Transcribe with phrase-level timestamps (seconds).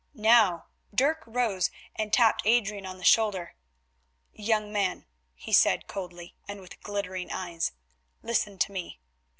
[0.15, 3.53] Now Dirk rose and tapped Adrian on the shoulder.
[4.33, 7.73] "Young man," he said coldly and with glittering eyes,
[8.23, 8.99] "listen to me.